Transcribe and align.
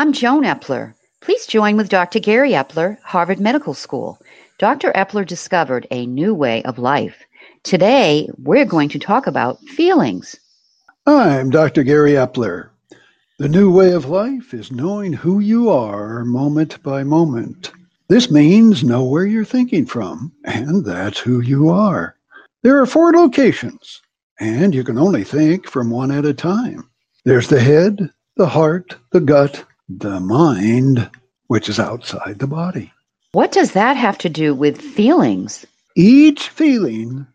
I'm 0.00 0.14
Joan 0.14 0.44
Epler. 0.44 0.94
Please 1.20 1.44
join 1.44 1.76
with 1.76 1.90
Dr. 1.90 2.20
Gary 2.20 2.52
Epler, 2.52 2.96
Harvard 3.02 3.38
Medical 3.38 3.74
School. 3.74 4.18
Dr. 4.56 4.92
Epler 4.92 5.26
discovered 5.26 5.86
a 5.90 6.06
new 6.06 6.34
way 6.34 6.62
of 6.62 6.78
life. 6.78 7.22
Today, 7.64 8.30
we're 8.38 8.64
going 8.64 8.88
to 8.88 8.98
talk 8.98 9.26
about 9.26 9.60
feelings. 9.68 10.40
I'm 11.04 11.50
Dr. 11.50 11.82
Gary 11.82 12.12
Epler. 12.12 12.70
The 13.38 13.50
new 13.50 13.70
way 13.70 13.92
of 13.92 14.06
life 14.06 14.54
is 14.54 14.72
knowing 14.72 15.12
who 15.12 15.38
you 15.38 15.68
are 15.68 16.24
moment 16.24 16.82
by 16.82 17.02
moment. 17.02 17.70
This 18.08 18.30
means 18.30 18.82
know 18.82 19.04
where 19.04 19.26
you're 19.26 19.44
thinking 19.44 19.84
from, 19.84 20.32
and 20.46 20.82
that's 20.82 21.18
who 21.18 21.42
you 21.42 21.68
are. 21.68 22.16
There 22.62 22.80
are 22.80 22.86
four 22.86 23.12
locations, 23.12 24.00
and 24.38 24.74
you 24.74 24.82
can 24.82 24.96
only 24.96 25.24
think 25.24 25.68
from 25.68 25.90
one 25.90 26.10
at 26.10 26.24
a 26.24 26.32
time. 26.32 26.88
There's 27.26 27.48
the 27.48 27.60
head, 27.60 28.10
the 28.38 28.48
heart, 28.48 28.96
the 29.12 29.20
gut, 29.20 29.62
the 29.98 30.20
mind, 30.20 31.10
which 31.48 31.68
is 31.68 31.80
outside 31.80 32.38
the 32.38 32.46
body. 32.46 32.92
What 33.32 33.52
does 33.52 33.72
that 33.72 33.96
have 33.96 34.18
to 34.18 34.28
do 34.28 34.54
with 34.54 34.80
feelings? 34.80 35.66
Each 35.96 36.48
feeling 36.48 37.26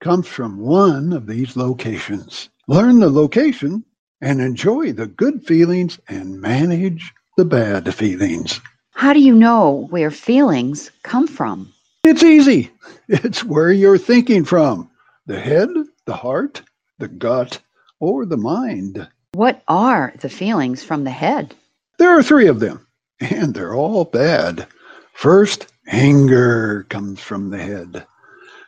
comes 0.00 0.28
from 0.28 0.58
one 0.58 1.12
of 1.12 1.26
these 1.26 1.56
locations. 1.56 2.48
Learn 2.68 3.00
the 3.00 3.10
location 3.10 3.84
and 4.20 4.40
enjoy 4.40 4.92
the 4.92 5.06
good 5.06 5.44
feelings 5.46 5.98
and 6.08 6.40
manage 6.40 7.12
the 7.36 7.44
bad 7.44 7.92
feelings. 7.94 8.60
How 8.92 9.12
do 9.12 9.20
you 9.20 9.34
know 9.34 9.88
where 9.90 10.10
feelings 10.10 10.90
come 11.02 11.26
from? 11.26 11.72
It's 12.04 12.22
easy. 12.22 12.70
It's 13.08 13.44
where 13.44 13.70
you're 13.70 13.98
thinking 13.98 14.44
from 14.44 14.90
the 15.26 15.38
head, 15.38 15.68
the 16.06 16.14
heart, 16.14 16.62
the 16.98 17.08
gut, 17.08 17.60
or 18.00 18.24
the 18.24 18.38
mind. 18.38 19.08
What 19.32 19.62
are 19.68 20.14
the 20.20 20.30
feelings 20.30 20.82
from 20.82 21.04
the 21.04 21.10
head? 21.10 21.54
There 21.98 22.18
are 22.18 22.22
three 22.22 22.46
of 22.48 22.60
them, 22.60 22.86
and 23.20 23.54
they're 23.54 23.74
all 23.74 24.04
bad. 24.04 24.66
First, 25.12 25.68
anger 25.86 26.84
comes 26.88 27.20
from 27.20 27.50
the 27.50 27.58
head. 27.58 28.06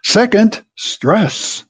Second, 0.04 0.64
stress. 0.76 1.64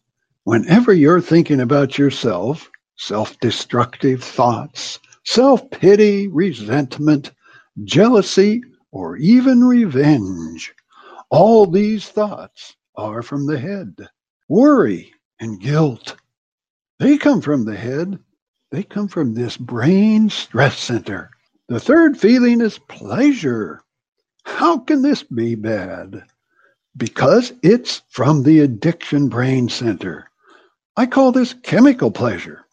Whenever 0.44 0.92
you're 0.92 1.20
thinking 1.20 1.60
about 1.60 1.98
yourself, 1.98 2.70
self 2.96 3.38
destructive 3.40 4.22
thoughts, 4.22 4.98
self 5.24 5.70
pity, 5.70 6.28
resentment, 6.28 7.32
jealousy, 7.84 8.62
or 8.92 9.16
even 9.16 9.64
revenge, 9.64 10.74
all 11.30 11.66
these 11.66 12.08
thoughts 12.08 12.76
are 12.96 13.22
from 13.22 13.46
the 13.46 13.58
head. 13.58 14.08
Worry 14.48 15.12
and 15.40 15.60
guilt, 15.60 16.16
they 16.98 17.18
come 17.18 17.40
from 17.40 17.64
the 17.64 17.76
head 17.76 18.18
they 18.70 18.82
come 18.82 19.08
from 19.08 19.34
this 19.34 19.56
brain 19.56 20.28
stress 20.28 20.78
center. 20.78 21.30
The 21.68 21.80
third 21.80 22.16
feeling 22.16 22.60
is 22.60 22.78
pleasure. 22.78 23.82
How 24.44 24.78
can 24.78 25.02
this 25.02 25.24
be 25.24 25.56
bad? 25.56 26.22
Because 26.96 27.52
it's 27.62 28.02
from 28.08 28.44
the 28.44 28.60
addiction 28.60 29.28
brain 29.28 29.68
center. 29.68 30.30
I 30.96 31.06
call 31.06 31.32
this 31.32 31.54
chemical 31.64 32.12
pleasure. 32.12 32.64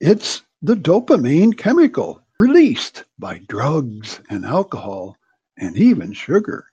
It's 0.00 0.42
the 0.62 0.74
dopamine 0.74 1.56
chemical 1.58 2.22
released 2.40 3.04
by 3.18 3.42
drugs 3.46 4.20
and 4.30 4.46
alcohol 4.46 5.18
and 5.58 5.76
even 5.76 6.14
sugar. 6.14 6.66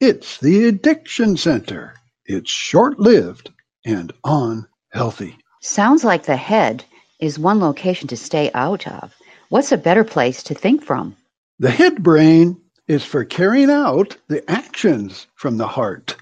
It's 0.00 0.38
the 0.38 0.66
addiction 0.66 1.36
center. 1.36 1.94
It's 2.26 2.50
short 2.50 2.98
lived 2.98 3.50
and 3.86 4.12
unhealthy. 4.24 5.38
Sounds 5.62 6.02
like 6.02 6.24
the 6.24 6.36
head 6.36 6.84
is 7.20 7.38
one 7.38 7.60
location 7.60 8.08
to 8.08 8.16
stay 8.16 8.50
out 8.52 8.86
of. 8.86 9.14
What's 9.50 9.72
a 9.72 9.78
better 9.78 10.04
place 10.04 10.42
to 10.44 10.54
think 10.54 10.82
from? 10.82 11.16
The 11.58 11.70
head 11.70 12.02
brain 12.02 12.60
is 12.86 13.04
for 13.04 13.24
carrying 13.24 13.70
out 13.70 14.16
the 14.28 14.48
actions 14.50 15.26
from 15.36 15.56
the 15.56 15.66
heart, 15.66 16.16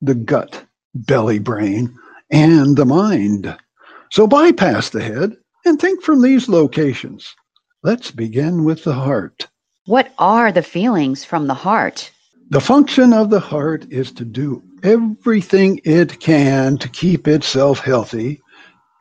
the 0.00 0.14
gut, 0.14 0.64
belly 0.94 1.38
brain, 1.38 1.94
and 2.30 2.76
the 2.76 2.86
mind. 2.86 3.54
So 4.10 4.26
bypass 4.26 4.90
the 4.90 5.02
head 5.02 5.36
and 5.66 5.78
think 5.78 6.02
from 6.02 6.22
these 6.22 6.48
locations. 6.48 7.34
Let's 7.82 8.10
begin 8.10 8.64
with 8.64 8.84
the 8.84 8.94
heart. 8.94 9.46
What 9.84 10.12
are 10.18 10.50
the 10.50 10.62
feelings 10.62 11.24
from 11.24 11.46
the 11.46 11.54
heart? 11.54 12.10
The 12.48 12.60
function 12.60 13.12
of 13.12 13.28
the 13.28 13.40
heart 13.40 13.86
is 13.90 14.10
to 14.12 14.24
do 14.24 14.62
everything 14.82 15.80
it 15.84 16.18
can 16.18 16.78
to 16.78 16.88
keep 16.88 17.28
itself 17.28 17.80
healthy 17.80 18.40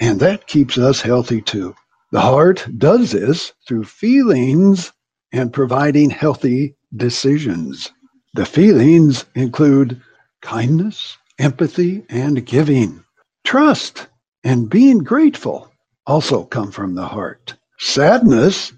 and 0.01 0.19
that 0.19 0.47
keeps 0.47 0.77
us 0.77 1.01
healthy 1.01 1.41
too. 1.41 1.75
The 2.11 2.21
heart 2.21 2.67
does 2.79 3.11
this 3.11 3.53
through 3.67 3.83
feelings 3.83 4.91
and 5.31 5.53
providing 5.53 6.09
healthy 6.09 6.75
decisions. 6.95 7.91
The 8.33 8.47
feelings 8.47 9.25
include 9.35 10.01
kindness, 10.41 11.17
empathy, 11.37 12.03
and 12.09 12.43
giving. 12.43 13.03
Trust 13.43 14.07
and 14.43 14.69
being 14.69 14.99
grateful 14.99 15.71
also 16.07 16.45
come 16.45 16.71
from 16.71 16.95
the 16.95 17.05
heart. 17.05 17.53
Sadness 17.77 18.73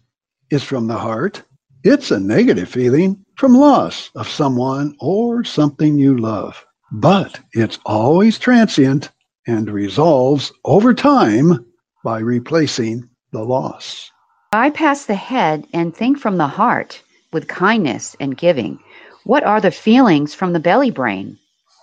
is 0.49 0.63
from 0.63 0.87
the 0.87 0.97
heart. 0.97 1.41
It's 1.85 2.11
a 2.11 2.19
negative 2.19 2.67
feeling 2.67 3.25
from 3.37 3.55
loss 3.55 4.11
of 4.13 4.27
someone 4.27 4.93
or 4.99 5.45
something 5.45 5.97
you 5.97 6.17
love. 6.17 6.65
But 6.91 7.39
it's 7.53 7.79
always 7.85 8.37
transient 8.37 9.09
and 9.47 9.71
resolves 9.71 10.51
over 10.65 10.93
time 10.93 11.65
by 12.03 12.19
replacing 12.19 13.07
the 13.31 13.43
loss. 13.43 14.11
Bypass 14.51 15.05
the 15.05 15.15
head 15.15 15.65
and 15.73 15.95
think 15.95 16.19
from 16.19 16.37
the 16.37 16.47
heart 16.47 17.01
with 17.31 17.47
kindness 17.47 18.15
and 18.19 18.37
giving. 18.37 18.79
What 19.23 19.43
are 19.43 19.61
the 19.61 19.71
feelings 19.71 20.33
from 20.33 20.53
the 20.53 20.59
belly 20.59 20.91
brain? 20.91 21.37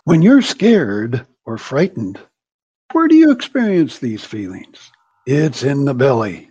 When 0.04 0.22
you're 0.22 0.42
scared 0.42 1.26
or 1.46 1.58
frightened, 1.58 2.18
where 2.92 3.08
do 3.08 3.14
you 3.14 3.30
experience 3.30 3.98
these 3.98 4.24
feelings? 4.24 4.90
It's 5.26 5.62
in 5.62 5.84
the 5.84 5.94
belly. 5.94 6.50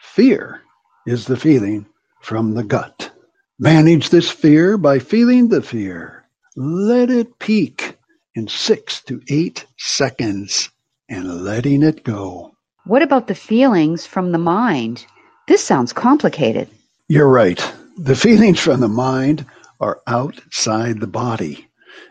Fear 0.00 0.62
is 1.06 1.26
the 1.26 1.36
feeling 1.36 1.86
from 2.20 2.54
the 2.54 2.64
gut. 2.64 3.10
Manage 3.58 4.10
this 4.10 4.30
fear 4.30 4.76
by 4.76 4.98
feeling 4.98 5.48
the 5.48 5.62
fear. 5.62 6.24
Let 6.56 7.10
it 7.10 7.38
peak 7.38 7.96
in 8.34 8.48
six 8.48 9.00
to 9.04 9.22
eight 9.28 9.64
seconds 9.78 10.70
and 11.08 11.44
letting 11.44 11.82
it 11.82 12.02
go. 12.02 12.55
What 12.86 13.02
about 13.02 13.26
the 13.26 13.34
feelings 13.34 14.06
from 14.06 14.30
the 14.30 14.38
mind? 14.38 15.04
This 15.48 15.64
sounds 15.64 15.92
complicated. 15.92 16.68
You're 17.08 17.28
right. 17.28 17.60
The 17.98 18.14
feelings 18.14 18.60
from 18.60 18.78
the 18.78 18.88
mind 18.88 19.44
are 19.80 20.02
outside 20.06 21.00
the 21.00 21.08
body, 21.08 21.66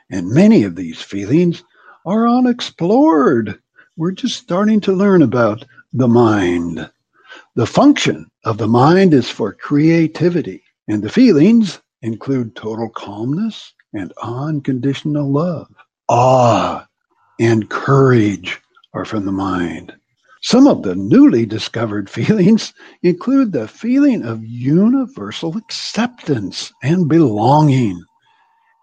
and 0.09 0.30
many 0.30 0.63
of 0.63 0.75
these 0.75 1.02
feelings 1.02 1.63
are 2.06 2.28
unexplored. 2.28 3.58
We're 3.96 4.12
just 4.12 4.36
starting 4.36 4.81
to 4.81 4.91
learn 4.91 5.22
about 5.22 5.63
the 5.94 6.09
mind. 6.09 6.90
The 7.56 7.68
function 7.68 8.30
of 8.44 8.57
the 8.57 8.68
mind 8.68 9.13
is 9.13 9.30
for 9.30 9.53
creativity, 9.53 10.62
and 10.90 11.02
the 11.02 11.09
feelings 11.09 11.80
include 12.02 12.53
total 12.53 12.90
calmness 12.90 13.74
and 13.94 14.12
unconditional 14.22 15.31
love 15.31 15.74
awe 16.09 16.86
and 17.40 17.69
courage 17.69 18.59
are 18.94 19.06
from 19.06 19.25
the 19.25 19.31
mind. 19.31 19.96
Some 20.45 20.67
of 20.67 20.83
the 20.83 20.94
newly 20.94 21.47
discovered 21.47 22.07
feelings 22.19 22.72
include 23.01 23.51
the 23.51 23.67
feeling 23.67 24.22
of 24.22 24.45
universal 24.45 25.57
acceptance 25.57 26.72
and 26.83 27.09
belonging, 27.09 28.00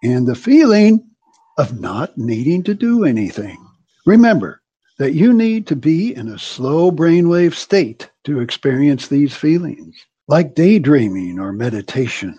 and 0.02 0.26
the 0.26 0.34
feeling 0.34 1.08
of 1.56 1.78
not 1.78 2.18
needing 2.18 2.64
to 2.64 2.74
do 2.74 3.04
anything. 3.04 3.64
Remember 4.06 4.60
that 4.98 5.14
you 5.14 5.32
need 5.32 5.68
to 5.68 5.76
be 5.76 6.12
in 6.12 6.26
a 6.26 6.36
slow 6.36 6.90
brainwave 6.90 7.54
state 7.54 8.10
to 8.24 8.40
experience 8.40 9.06
these 9.06 9.36
feelings, 9.36 9.94
like 10.26 10.56
daydreaming 10.56 11.38
or 11.38 11.52
meditation. 11.52 12.36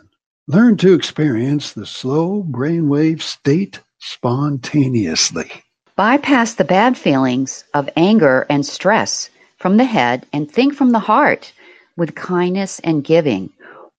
Learn 0.50 0.76
to 0.76 0.94
experience 0.94 1.72
the 1.72 1.86
slow 1.86 2.44
brainwave 2.44 3.22
state 3.22 3.80
spontaneously. 4.00 5.63
Bypass 5.96 6.56
the 6.56 6.64
bad 6.64 6.98
feelings 6.98 7.66
of 7.76 7.88
anger 7.96 8.48
and 8.50 8.66
stress 8.66 9.30
from 9.58 9.78
the 9.78 9.86
head 9.86 10.26
and 10.34 10.52
think 10.52 10.74
from 10.74 10.92
the 10.92 11.00
heart 11.00 11.54
with 11.98 12.16
kindness 12.16 12.80
and 12.80 13.04
giving, 13.04 13.52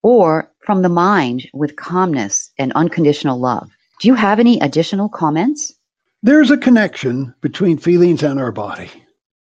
or 0.03 0.51
from 0.67 0.83
the 0.83 0.89
mind 0.89 1.49
with 1.55 1.77
calmness 1.77 2.51
and 2.59 2.73
unconditional 2.73 3.39
love. 3.39 3.71
Do 4.01 4.09
you 4.09 4.15
have 4.15 4.41
any 4.41 4.59
additional 4.59 5.09
comments? 5.09 5.73
There's 6.21 6.51
a 6.51 6.57
connection 6.57 7.33
between 7.41 7.79
feelings 7.79 8.25
and 8.25 8.41
our 8.41 8.51
body. 8.51 8.91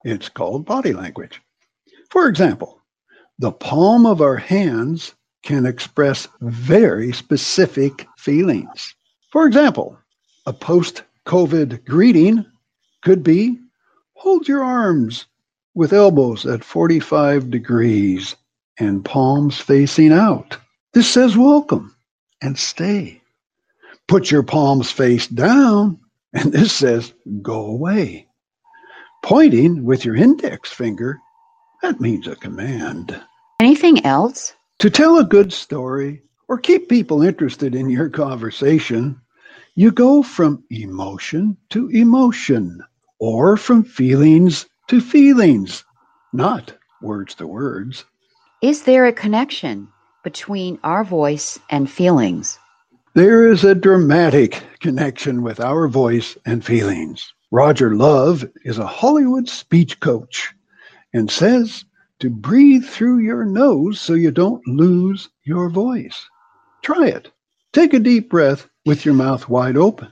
It's 0.04 0.30
called 0.30 0.66
body 0.66 0.94
language. 0.94 1.42
For 2.12 2.28
example, 2.28 2.80
the 3.40 3.52
palm 3.52 4.06
of 4.06 4.22
our 4.22 4.38
hands 4.38 5.16
can 5.42 5.66
express 5.66 6.28
very 6.40 7.14
specific 7.14 8.08
feelings. 8.20 8.94
For 9.32 9.48
example, 9.48 9.98
a 10.46 10.54
post 10.54 11.02
COVID 11.26 11.86
greeting 11.86 12.46
could 13.02 13.24
be 13.24 13.60
hold 14.14 14.48
your 14.48 14.64
arms 14.64 15.26
with 15.76 15.94
elbows 15.94 16.46
at 16.46 16.64
45 16.64 17.50
degrees 17.50 18.36
and 18.80 19.04
palms 19.04 19.60
facing 19.60 20.12
out. 20.12 20.58
This 20.94 21.10
says 21.10 21.36
welcome 21.36 21.96
and 22.42 22.58
stay. 22.58 23.22
Put 24.08 24.30
your 24.30 24.44
palms 24.44 24.92
face 24.92 25.28
down, 25.28 26.00
and 26.34 26.52
this 26.52 26.74
says 26.74 27.14
go 27.42 27.66
away. 27.66 28.28
Pointing 29.24 29.86
with 29.86 30.04
your 30.04 30.16
index 30.16 30.72
finger, 30.72 31.20
that 31.82 32.02
means 32.02 32.28
a 32.28 32.36
command. 32.36 33.20
Anything 33.60 34.06
else? 34.06 34.54
To 34.80 34.90
tell 34.90 35.18
a 35.18 35.24
good 35.24 35.54
story 35.54 36.22
or 36.48 36.58
keep 36.58 36.90
people 36.90 37.22
interested 37.22 37.74
in 37.76 37.90
your 37.90 38.10
conversation, 38.10 39.20
you 39.76 39.92
go 39.92 40.22
from 40.22 40.64
emotion 40.70 41.58
to 41.70 41.90
emotion 41.90 42.80
or 43.20 43.58
from 43.58 43.84
feelings 43.84 44.68
to 44.88 45.02
feelings, 45.02 45.84
not 46.32 46.74
words 47.02 47.34
to 47.36 47.48
words. 47.48 48.06
Is 48.62 48.84
there 48.84 49.06
a 49.08 49.14
connection 49.14 49.88
between 50.24 50.78
our 50.84 51.04
voice 51.04 51.60
and 51.70 51.90
feelings? 51.90 52.60
There 53.16 53.48
is 53.48 53.64
a 53.64 53.76
dramatic 53.76 54.64
connection 54.80 55.42
with 55.42 55.60
our 55.60 55.88
voice 55.88 56.38
and 56.46 56.64
feelings. 56.64 57.34
Roger 57.52 57.96
Love 57.96 58.46
is 58.66 58.78
a 58.78 58.88
Hollywood 58.88 59.50
speech 59.50 60.00
coach 60.00 60.54
and 61.14 61.30
says 61.30 61.86
to 62.20 62.30
breathe 62.30 62.86
through 62.86 63.20
your 63.20 63.46
nose 63.46 64.00
so 64.00 64.14
you 64.14 64.32
don't 64.32 64.66
lose 64.68 65.30
your 65.44 65.70
voice. 65.70 66.28
Try 66.84 67.08
it. 67.08 67.32
Take 67.72 67.94
a 67.94 68.00
deep 68.00 68.30
breath 68.30 68.68
with 68.86 69.06
your 69.06 69.14
mouth 69.14 69.48
wide 69.50 69.78
open. 69.78 70.12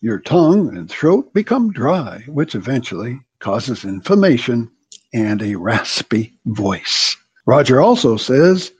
Your 0.00 0.18
tongue 0.18 0.76
and 0.76 0.90
throat 0.90 1.32
become 1.32 1.72
dry, 1.72 2.24
which 2.28 2.54
eventually 2.54 3.20
causes 3.38 3.84
inflammation 3.84 4.70
and 5.12 5.42
a 5.42 5.54
raspy 5.54 6.38
voice. 6.44 7.16
Roger 7.46 7.80
also 7.80 8.16
says 8.16 8.72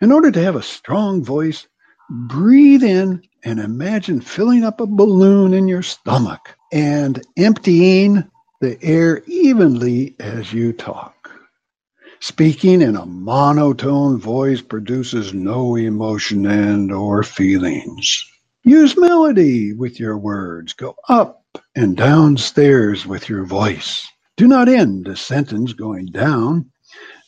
in 0.00 0.12
order 0.12 0.30
to 0.30 0.42
have 0.42 0.56
a 0.56 0.62
strong 0.62 1.22
voice, 1.22 1.66
breathe 2.08 2.82
in 2.82 3.22
and 3.44 3.60
imagine 3.60 4.20
filling 4.20 4.64
up 4.64 4.80
a 4.80 4.86
balloon 4.86 5.54
in 5.54 5.68
your 5.68 5.82
stomach 5.82 6.56
and 6.72 7.22
emptying 7.36 8.24
the 8.60 8.82
air 8.82 9.22
evenly 9.26 10.16
as 10.18 10.52
you 10.52 10.72
talk. 10.72 11.30
Speaking 12.20 12.82
in 12.82 12.96
a 12.96 13.06
monotone 13.06 14.18
voice 14.18 14.60
produces 14.60 15.32
no 15.32 15.76
emotion 15.76 16.46
and 16.46 16.92
or 16.92 17.22
feelings. 17.22 18.29
Use 18.64 18.94
melody 18.96 19.72
with 19.72 19.98
your 19.98 20.18
words. 20.18 20.74
Go 20.74 20.94
up 21.08 21.44
and 21.74 21.96
downstairs 21.96 23.06
with 23.06 23.28
your 23.28 23.44
voice. 23.44 24.06
Do 24.36 24.46
not 24.46 24.68
end 24.68 25.08
a 25.08 25.16
sentence 25.16 25.72
going 25.72 26.06
down, 26.06 26.70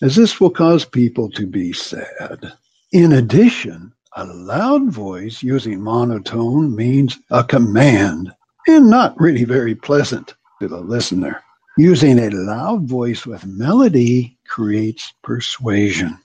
as 0.03 0.15
this 0.15 0.41
will 0.41 0.51
cause 0.51 0.85
people 0.85 1.31
to 1.31 1.47
be 1.47 1.73
sad. 1.73 2.53
In 2.93 3.13
addition, 3.13 3.93
a 4.15 4.27
loud 4.27 4.91
voice 4.93 5.43
using 5.43 5.81
monotone 5.81 6.77
means 6.77 7.19
a 7.31 7.43
command 7.43 8.31
and 8.69 8.91
not 8.91 9.19
really 9.19 9.45
very 9.45 9.75
pleasant 9.75 10.35
to 10.61 10.69
the 10.69 10.81
listener. 10.81 11.43
Using 11.79 12.19
a 12.19 12.29
loud 12.31 12.83
voice 12.87 13.25
with 13.25 13.47
melody 13.47 14.37
creates 14.47 15.15
persuasion. 15.23 16.19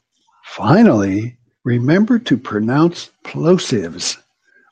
Finally, 0.43 1.37
remember 1.63 2.19
to 2.19 2.37
pronounce 2.37 3.09
plosives, 3.23 4.17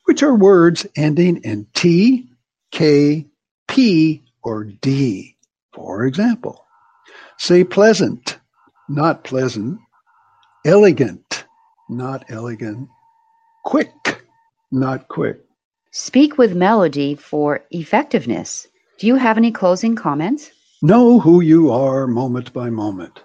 which 0.05 0.23
are 0.23 0.35
words 0.35 0.85
ending 0.95 1.37
in 1.43 1.67
T, 1.73 2.29
K, 2.71 3.25
P, 3.67 4.23
or 4.43 4.63
D. 4.63 5.35
For 5.73 6.05
example, 6.05 6.65
say 7.37 7.63
pleasant, 7.63 8.39
not 8.87 9.23
pleasant, 9.23 9.79
elegant, 10.65 11.45
not 11.89 12.25
elegant, 12.29 12.87
quick, 13.65 14.25
not 14.71 15.07
quick. 15.07 15.41
Speak 15.91 16.37
with 16.37 16.55
melody 16.55 17.15
for 17.15 17.63
effectiveness. 17.71 18.67
Do 18.99 19.07
you 19.07 19.15
have 19.15 19.37
any 19.37 19.51
closing 19.51 19.95
comments? 19.95 20.51
Know 20.81 21.19
who 21.19 21.41
you 21.41 21.71
are 21.71 22.07
moment 22.07 22.53
by 22.53 22.69
moment. 22.69 23.23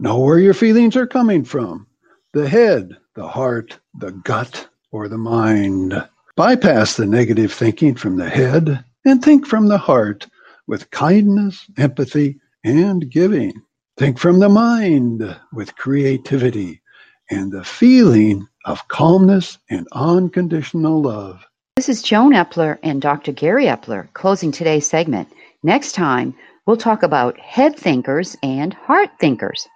Know 0.00 0.18
where 0.18 0.38
your 0.38 0.54
feelings 0.54 0.96
are 0.96 1.06
coming 1.06 1.44
from 1.44 1.86
the 2.32 2.48
head, 2.48 2.96
the 3.14 3.26
heart, 3.26 3.78
the 3.94 4.12
gut, 4.12 4.68
or 4.90 5.08
the 5.08 5.18
mind. 5.18 5.94
Bypass 6.38 6.94
the 6.94 7.04
negative 7.04 7.52
thinking 7.52 7.96
from 7.96 8.16
the 8.16 8.30
head 8.30 8.84
and 9.04 9.20
think 9.20 9.44
from 9.44 9.66
the 9.66 9.76
heart 9.76 10.28
with 10.68 10.88
kindness, 10.92 11.66
empathy, 11.76 12.38
and 12.62 13.10
giving. 13.10 13.52
Think 13.96 14.20
from 14.20 14.38
the 14.38 14.48
mind 14.48 15.36
with 15.52 15.74
creativity 15.74 16.80
and 17.28 17.50
the 17.50 17.64
feeling 17.64 18.46
of 18.66 18.86
calmness 18.86 19.58
and 19.68 19.88
unconditional 19.90 21.02
love. 21.02 21.44
This 21.74 21.88
is 21.88 22.02
Joan 22.02 22.30
Epler 22.30 22.78
and 22.84 23.02
Dr. 23.02 23.32
Gary 23.32 23.64
Epler 23.64 24.06
closing 24.12 24.52
today's 24.52 24.86
segment. 24.86 25.28
Next 25.64 25.90
time, 25.90 26.36
we'll 26.66 26.76
talk 26.76 27.02
about 27.02 27.36
head 27.40 27.74
thinkers 27.74 28.36
and 28.44 28.72
heart 28.74 29.10
thinkers. 29.18 29.66